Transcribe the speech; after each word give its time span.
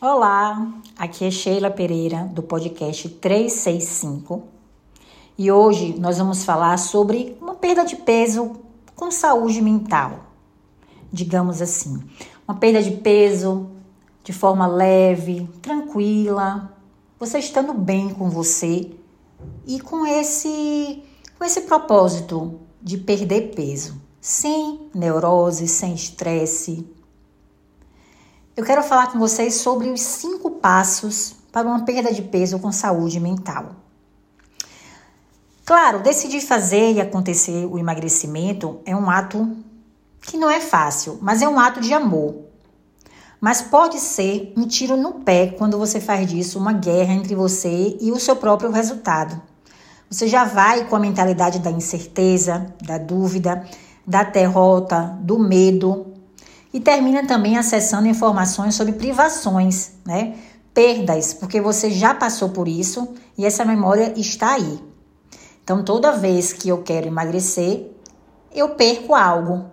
Olá, 0.00 0.80
aqui 0.96 1.24
é 1.24 1.30
Sheila 1.30 1.72
Pereira 1.72 2.30
do 2.32 2.40
podcast 2.40 3.08
365 3.08 4.44
e 5.36 5.50
hoje 5.50 5.98
nós 5.98 6.18
vamos 6.18 6.44
falar 6.44 6.78
sobre 6.78 7.36
uma 7.40 7.56
perda 7.56 7.84
de 7.84 7.96
peso 7.96 8.52
com 8.94 9.10
saúde 9.10 9.60
mental, 9.60 10.20
digamos 11.12 11.60
assim. 11.60 12.00
Uma 12.46 12.56
perda 12.56 12.80
de 12.80 12.92
peso 12.92 13.70
de 14.22 14.32
forma 14.32 14.68
leve, 14.68 15.50
tranquila, 15.60 16.72
você 17.18 17.40
estando 17.40 17.74
bem 17.74 18.10
com 18.10 18.30
você 18.30 18.92
e 19.66 19.80
com 19.80 20.06
esse, 20.06 21.02
com 21.36 21.44
esse 21.44 21.62
propósito 21.62 22.60
de 22.80 22.98
perder 22.98 23.52
peso, 23.52 24.00
sem 24.20 24.88
neurose, 24.94 25.66
sem 25.66 25.92
estresse. 25.92 26.86
Eu 28.58 28.64
quero 28.64 28.82
falar 28.82 29.12
com 29.12 29.20
vocês 29.20 29.54
sobre 29.54 29.88
os 29.88 30.00
cinco 30.00 30.50
passos 30.50 31.36
para 31.52 31.68
uma 31.68 31.84
perda 31.84 32.12
de 32.12 32.22
peso 32.22 32.58
com 32.58 32.72
saúde 32.72 33.20
mental. 33.20 33.66
Claro, 35.64 36.02
decidir 36.02 36.40
fazer 36.40 36.94
e 36.94 37.00
acontecer 37.00 37.66
o 37.66 37.78
emagrecimento 37.78 38.80
é 38.84 38.96
um 38.96 39.08
ato 39.08 39.48
que 40.20 40.36
não 40.36 40.50
é 40.50 40.58
fácil, 40.58 41.20
mas 41.22 41.40
é 41.40 41.48
um 41.48 41.60
ato 41.60 41.80
de 41.80 41.94
amor. 41.94 42.34
Mas 43.40 43.62
pode 43.62 44.00
ser 44.00 44.52
um 44.56 44.66
tiro 44.66 44.96
no 44.96 45.20
pé 45.20 45.54
quando 45.56 45.78
você 45.78 46.00
faz 46.00 46.28
disso 46.28 46.58
uma 46.58 46.72
guerra 46.72 47.14
entre 47.14 47.36
você 47.36 47.96
e 48.00 48.10
o 48.10 48.18
seu 48.18 48.34
próprio 48.34 48.72
resultado. 48.72 49.40
Você 50.10 50.26
já 50.26 50.42
vai 50.42 50.84
com 50.86 50.96
a 50.96 50.98
mentalidade 50.98 51.60
da 51.60 51.70
incerteza, 51.70 52.74
da 52.84 52.98
dúvida, 52.98 53.64
da 54.04 54.24
derrota, 54.24 55.16
do 55.20 55.38
medo 55.38 56.17
e 56.72 56.80
termina 56.80 57.26
também 57.26 57.56
acessando 57.56 58.08
informações 58.08 58.74
sobre 58.74 58.92
privações, 58.92 59.92
né? 60.04 60.36
Perdas, 60.74 61.32
porque 61.34 61.60
você 61.60 61.90
já 61.90 62.14
passou 62.14 62.50
por 62.50 62.68
isso 62.68 63.14
e 63.36 63.44
essa 63.44 63.64
memória 63.64 64.12
está 64.16 64.54
aí. 64.54 64.78
Então, 65.64 65.82
toda 65.82 66.12
vez 66.12 66.52
que 66.52 66.68
eu 66.68 66.82
quero 66.82 67.06
emagrecer, 67.06 67.90
eu 68.54 68.70
perco 68.70 69.14
algo, 69.14 69.66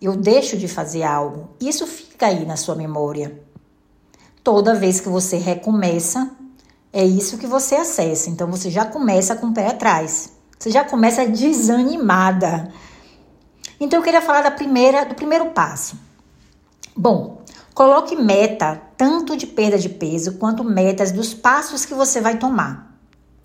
eu 0.00 0.16
deixo 0.16 0.56
de 0.56 0.68
fazer 0.68 1.02
algo. 1.02 1.48
Isso 1.60 1.86
fica 1.86 2.26
aí 2.26 2.44
na 2.44 2.56
sua 2.56 2.74
memória. 2.74 3.40
Toda 4.42 4.74
vez 4.74 5.00
que 5.00 5.08
você 5.08 5.36
recomeça, 5.36 6.30
é 6.92 7.04
isso 7.04 7.38
que 7.38 7.46
você 7.46 7.74
acessa. 7.74 8.28
Então 8.28 8.50
você 8.50 8.70
já 8.70 8.84
começa 8.84 9.34
com 9.34 9.46
o 9.46 9.54
pé 9.54 9.68
atrás. 9.68 10.32
Você 10.58 10.70
já 10.70 10.84
começa 10.84 11.26
desanimada. 11.26 12.70
Então 13.80 13.98
eu 13.98 14.04
queria 14.04 14.22
falar 14.22 14.42
da 14.42 14.50
primeira, 14.50 15.04
do 15.04 15.14
primeiro 15.14 15.46
passo. 15.46 15.96
Bom, 16.96 17.42
coloque 17.74 18.14
meta 18.14 18.80
tanto 18.96 19.36
de 19.36 19.48
perda 19.48 19.76
de 19.76 19.88
peso 19.88 20.34
quanto 20.34 20.62
metas 20.62 21.10
dos 21.10 21.34
passos 21.34 21.84
que 21.84 21.92
você 21.92 22.20
vai 22.20 22.38
tomar. 22.38 22.96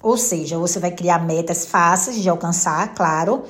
Ou 0.01 0.17
seja, 0.17 0.57
você 0.57 0.79
vai 0.79 0.91
criar 0.91 1.25
metas 1.25 1.65
fáceis 1.65 2.21
de 2.21 2.29
alcançar, 2.29 2.93
claro, 2.93 3.43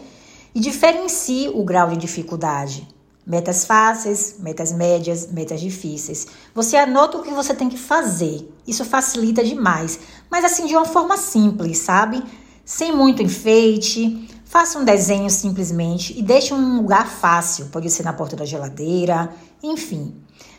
e 0.55 0.59
diferencie 0.59 1.49
o 1.49 1.63
grau 1.63 1.89
de 1.89 1.97
dificuldade. 1.97 2.87
Metas 3.27 3.65
fáceis, 3.65 4.37
metas 4.39 4.71
médias, 4.71 5.27
metas 5.31 5.59
difíceis. 5.59 6.25
Você 6.55 6.77
anota 6.77 7.17
o 7.17 7.21
que 7.21 7.29
você 7.31 7.53
tem 7.53 7.69
que 7.69 7.77
fazer. 7.77 8.49
Isso 8.65 8.85
facilita 8.85 9.43
demais. 9.43 9.99
Mas 10.31 10.45
assim, 10.45 10.65
de 10.65 10.75
uma 10.75 10.85
forma 10.85 11.17
simples, 11.17 11.77
sabe? 11.79 12.23
Sem 12.65 12.91
muito 12.91 13.21
enfeite. 13.21 14.28
Faça 14.49 14.79
um 14.79 14.83
desenho 14.83 15.29
simplesmente 15.29 16.17
e 16.17 16.23
deixe 16.23 16.55
um 16.55 16.77
lugar 16.77 17.07
fácil. 17.07 17.67
Pode 17.67 17.87
ser 17.91 18.01
na 18.01 18.11
porta 18.11 18.35
da 18.35 18.45
geladeira, 18.45 19.31
enfim. 19.61 20.15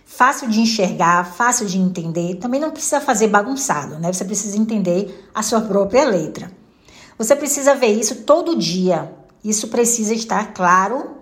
Fácil 0.06 0.48
de 0.48 0.60
enxergar, 0.60 1.34
fácil 1.34 1.66
de 1.66 1.76
entender. 1.76 2.36
Também 2.36 2.60
não 2.60 2.70
precisa 2.70 3.00
fazer 3.00 3.26
bagunçado, 3.26 3.98
né? 3.98 4.12
Você 4.12 4.24
precisa 4.24 4.56
entender 4.56 5.28
a 5.34 5.42
sua 5.42 5.62
própria 5.62 6.04
letra. 6.04 6.52
Você 7.18 7.34
precisa 7.34 7.74
ver 7.74 7.88
isso 7.88 8.22
todo 8.22 8.56
dia. 8.56 9.12
Isso 9.42 9.66
precisa 9.66 10.14
estar 10.14 10.54
claro 10.54 11.16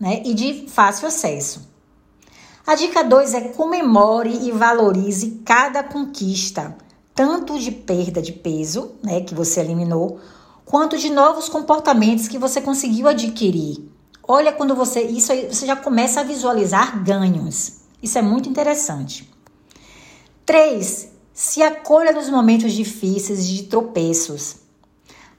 né, 0.00 0.20
e 0.24 0.34
de 0.34 0.66
fácil 0.66 1.06
acesso. 1.06 1.70
A 2.66 2.74
dica 2.74 3.04
2 3.04 3.34
é 3.34 3.40
comemore 3.50 4.48
e 4.48 4.50
valorize 4.50 5.42
cada 5.44 5.84
conquista, 5.84 6.76
tanto 7.14 7.56
de 7.56 7.70
perda 7.70 8.20
de 8.20 8.32
peso, 8.32 8.96
né, 9.00 9.20
que 9.20 9.32
você 9.32 9.60
eliminou, 9.60 10.18
quanto 10.70 10.96
de 10.96 11.10
novos 11.10 11.48
comportamentos 11.48 12.28
que 12.28 12.38
você 12.38 12.60
conseguiu 12.60 13.08
adquirir. 13.08 13.90
Olha 14.22 14.52
quando 14.52 14.72
você 14.76 15.02
isso 15.02 15.32
você 15.50 15.66
já 15.66 15.74
começa 15.74 16.20
a 16.20 16.22
visualizar 16.22 17.02
ganhos. 17.02 17.80
Isso 18.00 18.16
é 18.16 18.22
muito 18.22 18.48
interessante. 18.48 19.28
3. 20.46 21.08
Se 21.34 21.60
acolha 21.60 22.12
nos 22.12 22.30
momentos 22.30 22.72
difíceis 22.72 23.48
de 23.48 23.64
tropeços. 23.64 24.58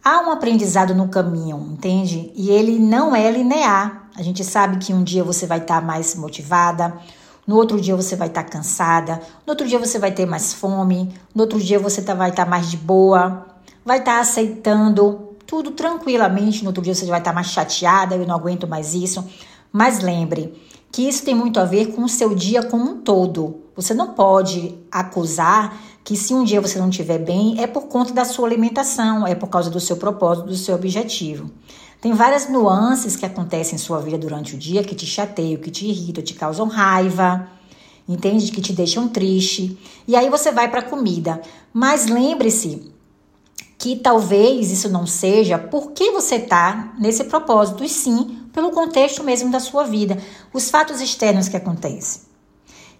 Há 0.03 0.19
um 0.19 0.31
aprendizado 0.31 0.93
no 0.93 1.07
caminho, 1.07 1.65
entende? 1.71 2.33
E 2.35 2.49
ele 2.49 2.77
não 2.77 3.15
é 3.15 3.31
linear. 3.31 4.09
A 4.17 4.21
gente 4.21 4.43
sabe 4.43 4.79
que 4.79 4.93
um 4.93 5.01
dia 5.01 5.23
você 5.23 5.45
vai 5.45 5.59
estar 5.59 5.79
tá 5.79 5.85
mais 5.85 6.13
motivada, 6.15 6.99
no 7.47 7.55
outro 7.55 7.79
dia 7.79 7.95
você 7.95 8.17
vai 8.17 8.27
estar 8.27 8.43
tá 8.43 8.49
cansada, 8.49 9.21
no 9.47 9.51
outro 9.51 9.65
dia 9.65 9.79
você 9.79 9.97
vai 9.97 10.11
ter 10.11 10.25
mais 10.25 10.51
fome, 10.53 11.13
no 11.33 11.43
outro 11.43 11.57
dia 11.57 11.79
você 11.79 12.01
tá, 12.01 12.13
vai 12.13 12.31
estar 12.31 12.43
tá 12.43 12.49
mais 12.49 12.69
de 12.69 12.75
boa, 12.75 13.50
vai 13.85 13.99
estar 13.99 14.15
tá 14.15 14.19
aceitando 14.21 15.29
tudo 15.45 15.71
tranquilamente, 15.71 16.63
no 16.63 16.69
outro 16.69 16.81
dia 16.81 16.95
você 16.95 17.05
vai 17.05 17.19
estar 17.19 17.31
tá 17.31 17.35
mais 17.35 17.47
chateada, 17.47 18.15
eu 18.15 18.25
não 18.25 18.35
aguento 18.35 18.67
mais 18.67 18.93
isso. 18.93 19.23
Mas 19.71 19.99
lembre 19.99 20.53
que 20.91 21.07
isso 21.07 21.23
tem 21.23 21.33
muito 21.33 21.59
a 21.59 21.65
ver 21.65 21.93
com 21.93 22.03
o 22.03 22.09
seu 22.09 22.35
dia 22.35 22.63
como 22.63 22.89
um 22.89 22.97
todo. 23.01 23.61
Você 23.75 23.93
não 23.93 24.13
pode 24.13 24.77
acusar 24.91 25.77
que 26.03 26.15
se 26.15 26.33
um 26.33 26.43
dia 26.43 26.59
você 26.59 26.77
não 26.79 26.89
estiver 26.89 27.19
bem 27.19 27.61
é 27.61 27.67
por 27.67 27.83
conta 27.83 28.13
da 28.13 28.25
sua 28.25 28.47
alimentação, 28.47 29.25
é 29.25 29.35
por 29.35 29.47
causa 29.47 29.69
do 29.69 29.79
seu 29.79 29.97
propósito, 29.97 30.47
do 30.47 30.55
seu 30.55 30.75
objetivo. 30.75 31.49
Tem 32.01 32.13
várias 32.13 32.49
nuances 32.49 33.15
que 33.15 33.25
acontecem 33.25 33.75
em 33.75 33.77
sua 33.77 33.99
vida 33.99 34.17
durante 34.17 34.55
o 34.55 34.57
dia 34.57 34.83
que 34.83 34.95
te 34.95 35.05
chateiam, 35.05 35.61
que 35.61 35.69
te 35.69 35.85
irritam, 35.85 36.23
te 36.23 36.33
causam 36.33 36.67
raiva, 36.67 37.47
entende? 38.09 38.51
Que 38.51 38.59
te 38.59 38.73
deixam 38.73 39.07
triste. 39.07 39.77
E 40.07 40.15
aí 40.15 40.29
você 40.29 40.51
vai 40.51 40.69
para 40.69 40.79
a 40.79 40.89
comida. 40.89 41.39
Mas 41.71 42.07
lembre-se 42.07 42.91
que 43.81 43.95
talvez 43.95 44.69
isso 44.69 44.87
não 44.89 45.07
seja 45.07 45.57
porque 45.57 46.11
você 46.11 46.35
está 46.35 46.93
nesse 46.99 47.23
propósito, 47.23 47.83
e 47.83 47.89
sim 47.89 48.45
pelo 48.53 48.69
contexto 48.69 49.23
mesmo 49.23 49.49
da 49.49 49.59
sua 49.59 49.83
vida, 49.85 50.19
os 50.53 50.69
fatos 50.69 51.01
externos 51.01 51.49
que 51.49 51.57
acontecem. 51.57 52.21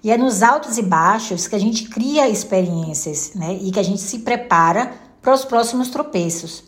E 0.03 0.09
é 0.09 0.18
nos 0.18 0.41
altos 0.41 0.80
e 0.80 0.81
baixos 0.81 1.47
que 1.47 1.56
a 1.56 1.59
gente 1.59 1.88
cria 1.88 2.28
experiências, 2.28 3.34
né? 3.36 3.59
E 3.62 3.70
que 3.70 3.80
a 3.80 3.84
gente 3.84 4.02
se 4.02 4.20
prepara 4.20 4.91
para 5.22 5.36
os 5.36 5.46
próximos 5.46 5.90
tropeços. 5.90 6.64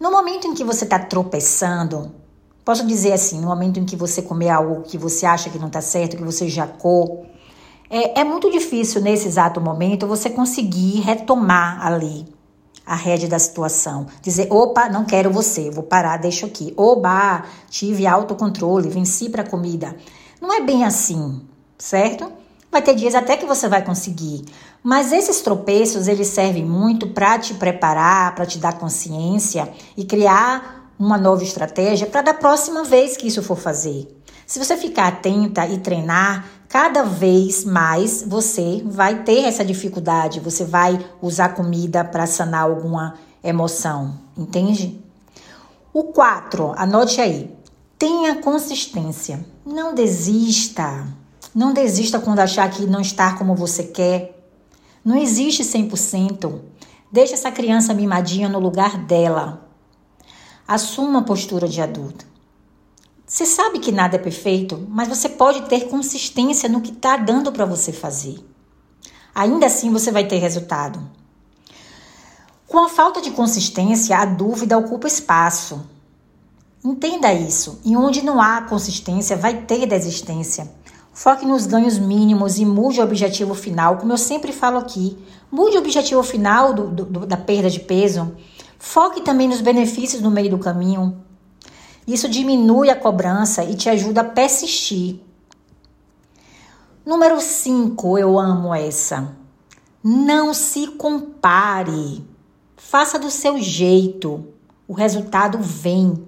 No 0.00 0.10
momento 0.10 0.48
em 0.48 0.54
que 0.54 0.64
você 0.64 0.82
está 0.82 0.98
tropeçando, 0.98 2.12
posso 2.64 2.84
dizer 2.84 3.12
assim, 3.12 3.40
no 3.40 3.46
momento 3.46 3.78
em 3.78 3.84
que 3.84 3.94
você 3.94 4.20
comer 4.20 4.48
algo 4.48 4.82
que 4.82 4.98
você 4.98 5.26
acha 5.26 5.48
que 5.48 5.60
não 5.60 5.68
está 5.68 5.80
certo, 5.80 6.16
que 6.16 6.24
você 6.24 6.48
jacou, 6.48 7.24
é, 7.88 8.22
é 8.22 8.24
muito 8.24 8.50
difícil 8.50 9.00
nesse 9.00 9.28
exato 9.28 9.60
momento 9.60 10.08
você 10.08 10.28
conseguir 10.28 11.02
retomar 11.02 11.86
ali 11.86 12.33
a 12.86 12.94
rédea 12.94 13.28
da 13.28 13.38
situação. 13.38 14.06
Dizer, 14.20 14.48
opa, 14.50 14.88
não 14.88 15.04
quero 15.04 15.30
você, 15.30 15.70
vou 15.70 15.84
parar, 15.84 16.18
deixo 16.18 16.46
aqui. 16.46 16.74
Oba, 16.76 17.44
tive 17.70 18.06
autocontrole, 18.06 18.88
venci 18.88 19.28
para 19.28 19.42
a 19.42 19.48
comida. 19.48 19.96
Não 20.40 20.52
é 20.52 20.60
bem 20.60 20.84
assim, 20.84 21.40
certo? 21.78 22.30
Vai 22.70 22.82
ter 22.82 22.94
dias 22.94 23.14
até 23.14 23.36
que 23.36 23.46
você 23.46 23.68
vai 23.68 23.82
conseguir. 23.82 24.44
Mas 24.82 25.12
esses 25.12 25.40
tropeços, 25.40 26.08
eles 26.08 26.26
servem 26.26 26.64
muito 26.64 27.08
para 27.08 27.38
te 27.38 27.54
preparar, 27.54 28.34
para 28.34 28.44
te 28.44 28.58
dar 28.58 28.78
consciência 28.78 29.72
e 29.96 30.04
criar 30.04 30.90
uma 30.98 31.16
nova 31.16 31.42
estratégia 31.42 32.06
para 32.06 32.22
da 32.22 32.34
próxima 32.34 32.84
vez 32.84 33.16
que 33.16 33.26
isso 33.26 33.42
for 33.42 33.56
fazer. 33.56 34.06
Se 34.46 34.58
você 34.58 34.76
ficar 34.76 35.08
atenta 35.08 35.66
e 35.66 35.78
treinar, 35.78 36.46
cada 36.68 37.02
vez 37.02 37.64
mais 37.64 38.22
você 38.26 38.82
vai 38.84 39.22
ter 39.22 39.44
essa 39.44 39.64
dificuldade, 39.64 40.40
você 40.40 40.64
vai 40.64 41.04
usar 41.22 41.50
comida 41.50 42.04
para 42.04 42.26
sanar 42.26 42.62
alguma 42.62 43.14
emoção, 43.42 44.18
entende? 44.36 45.00
O 45.92 46.04
4, 46.04 46.74
anote 46.76 47.20
aí. 47.20 47.56
Tenha 47.98 48.36
consistência. 48.36 49.46
Não 49.64 49.94
desista. 49.94 51.06
Não 51.54 51.72
desista 51.72 52.18
quando 52.18 52.40
achar 52.40 52.68
que 52.68 52.84
não 52.84 53.00
está 53.00 53.34
como 53.34 53.54
você 53.54 53.84
quer. 53.84 54.44
Não 55.04 55.16
existe 55.16 55.62
100%. 55.62 56.60
Deixe 57.12 57.34
essa 57.34 57.52
criança 57.52 57.94
mimadinha 57.94 58.48
no 58.48 58.58
lugar 58.58 58.98
dela. 58.98 59.68
Assuma 60.66 61.20
a 61.20 61.22
postura 61.22 61.68
de 61.68 61.80
adulto. 61.80 62.33
Você 63.34 63.46
sabe 63.46 63.80
que 63.80 63.90
nada 63.90 64.14
é 64.14 64.18
perfeito, 64.20 64.86
mas 64.88 65.08
você 65.08 65.28
pode 65.28 65.62
ter 65.62 65.88
consistência 65.88 66.68
no 66.68 66.80
que 66.80 66.92
está 66.92 67.16
dando 67.16 67.50
para 67.50 67.64
você 67.64 67.92
fazer. 67.92 68.38
Ainda 69.34 69.66
assim 69.66 69.90
você 69.90 70.12
vai 70.12 70.24
ter 70.24 70.36
resultado. 70.36 71.00
Com 72.68 72.78
a 72.78 72.88
falta 72.88 73.20
de 73.20 73.32
consistência, 73.32 74.16
a 74.16 74.24
dúvida 74.24 74.78
ocupa 74.78 75.08
espaço. 75.08 75.84
Entenda 76.84 77.34
isso. 77.34 77.80
E 77.84 77.96
onde 77.96 78.24
não 78.24 78.40
há 78.40 78.62
consistência, 78.62 79.36
vai 79.36 79.62
ter 79.62 79.84
desistência. 79.84 80.70
Foque 81.12 81.44
nos 81.44 81.66
ganhos 81.66 81.98
mínimos 81.98 82.60
e 82.60 82.64
mude 82.64 83.00
o 83.00 83.02
objetivo 83.02 83.52
final, 83.52 83.96
como 83.96 84.12
eu 84.12 84.18
sempre 84.18 84.52
falo 84.52 84.78
aqui. 84.78 85.18
Mude 85.50 85.76
o 85.76 85.80
objetivo 85.80 86.22
final 86.22 86.72
do, 86.72 86.86
do, 86.86 87.26
da 87.26 87.36
perda 87.36 87.68
de 87.68 87.80
peso. 87.80 88.32
Foque 88.78 89.22
também 89.22 89.48
nos 89.48 89.60
benefícios 89.60 90.22
no 90.22 90.30
meio 90.30 90.50
do 90.50 90.58
caminho. 90.58 91.20
Isso 92.06 92.28
diminui 92.28 92.90
a 92.90 92.96
cobrança 92.96 93.64
e 93.64 93.74
te 93.74 93.88
ajuda 93.88 94.20
a 94.20 94.24
persistir. 94.24 95.20
Número 97.04 97.40
5, 97.40 98.18
eu 98.18 98.38
amo 98.38 98.74
essa. 98.74 99.34
Não 100.02 100.52
se 100.52 100.86
compare. 100.88 102.24
Faça 102.76 103.18
do 103.18 103.30
seu 103.30 103.58
jeito. 103.58 104.46
O 104.86 104.92
resultado 104.92 105.58
vem. 105.58 106.26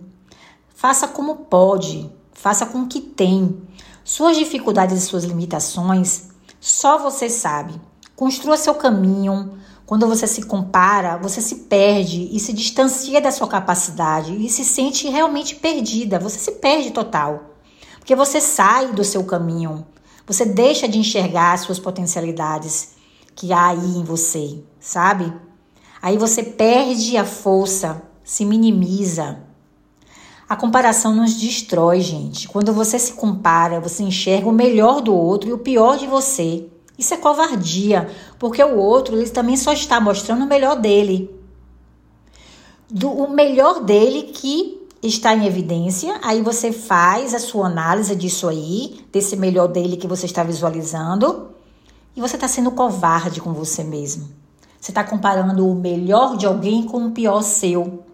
Faça 0.75 1.07
como 1.09 1.37
pode. 1.37 2.11
Faça 2.33 2.67
com 2.67 2.83
o 2.83 2.87
que 2.87 3.01
tem. 3.01 3.61
Suas 4.05 4.37
dificuldades 4.37 5.03
e 5.03 5.07
suas 5.07 5.25
limitações, 5.25 6.29
só 6.61 6.97
você 6.97 7.29
sabe. 7.29 7.75
Construa 8.15 8.57
seu 8.57 8.75
caminho. 8.75 9.59
Quando 9.87 10.09
você 10.09 10.27
se 10.27 10.43
compara, 10.43 11.17
você 11.17 11.41
se 11.41 11.55
perde 11.55 12.29
e 12.33 12.41
se 12.41 12.53
distancia 12.53 13.21
da 13.21 13.31
sua 13.31 13.47
capacidade 13.47 14.35
e 14.35 14.51
se 14.51 14.65
sente 14.65 15.09
realmente 15.09 15.55
perdida. 15.55 16.19
Você 16.19 16.41
se 16.41 16.53
perde 16.53 16.91
total. 16.91 17.55
Porque 18.01 18.17
você 18.17 18.41
sai 18.41 18.89
do 18.93 19.05
seu 19.05 19.23
caminho. 19.23 19.87
Você 20.27 20.45
deixa 20.45 20.89
de 20.89 20.99
enxergar 20.99 21.53
as 21.53 21.61
suas 21.61 21.79
potencialidades 21.79 22.97
que 23.37 23.53
há 23.53 23.69
aí 23.69 23.97
em 23.97 24.03
você, 24.03 24.61
sabe? 24.81 25.33
Aí 26.03 26.19
você 26.19 26.43
perde 26.43 27.17
a 27.17 27.25
força, 27.25 28.03
se 28.25 28.45
minimiza. 28.45 29.39
A 30.49 30.57
comparação 30.57 31.15
nos 31.15 31.35
destrói, 31.35 32.01
gente. 32.01 32.49
Quando 32.49 32.73
você 32.73 32.99
se 32.99 33.13
compara, 33.13 33.79
você 33.79 34.03
enxerga 34.03 34.49
o 34.49 34.53
melhor 34.53 35.01
do 35.01 35.15
outro 35.15 35.49
e 35.49 35.53
o 35.53 35.59
pior 35.59 35.97
de 35.97 36.09
você. 36.09 36.69
Isso 36.99 37.13
é 37.13 37.17
covardia, 37.17 38.09
porque 38.39 38.63
o 38.63 38.77
outro 38.77 39.17
ele 39.17 39.29
também 39.29 39.57
só 39.57 39.73
está 39.73 40.01
mostrando 40.01 40.45
o 40.45 40.49
melhor 40.49 40.77
dele. 40.77 41.31
Do, 42.89 43.11
o 43.11 43.31
melhor 43.31 43.85
dele 43.85 44.25
que 44.25 44.87
está 45.03 45.35
em 45.35 45.47
evidência, 45.47 46.19
aí 46.23 46.41
você 46.41 46.73
faz 46.73 47.35
a 47.35 47.39
sua 47.39 47.67
análise 47.67 48.15
disso 48.17 48.49
aí, 48.49 49.05
desse 49.13 49.37
melhor 49.37 49.69
dele 49.69 49.97
que 49.97 50.07
você 50.07 50.27
está 50.27 50.43
visualizando, 50.43 51.51
e 52.15 52.21
você 52.21 52.37
está 52.37 52.49
sendo 52.49 52.71
covarde 52.71 53.41
com 53.41 53.53
você 53.53 53.85
mesmo. 53.85 54.31
Você 54.81 54.91
está 54.91 55.05
comparando 55.05 55.69
o 55.69 55.75
melhor 55.75 56.37
de 56.37 56.47
alguém 56.47 56.85
com 56.85 57.07
o 57.07 57.11
pior 57.11 57.43
seu. 57.43 58.05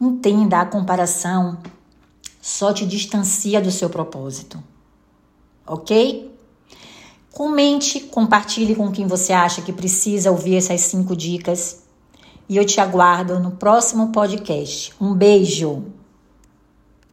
Entenda, 0.00 0.60
a 0.60 0.66
comparação 0.66 1.58
só 2.40 2.72
te 2.72 2.86
distancia 2.86 3.60
do 3.60 3.72
seu 3.72 3.90
propósito. 3.90 4.62
Ok? 5.66 6.35
Comente, 7.36 8.00
compartilhe 8.00 8.74
com 8.74 8.90
quem 8.90 9.06
você 9.06 9.30
acha 9.30 9.60
que 9.60 9.70
precisa 9.70 10.30
ouvir 10.30 10.56
essas 10.56 10.80
cinco 10.80 11.14
dicas. 11.14 11.82
E 12.48 12.56
eu 12.56 12.64
te 12.64 12.80
aguardo 12.80 13.38
no 13.38 13.50
próximo 13.50 14.10
podcast. 14.10 14.94
Um 14.98 15.12
beijo! 15.12 15.84